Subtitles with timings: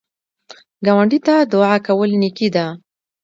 [0.85, 2.65] ګاونډي ته دعا کول نیکی ده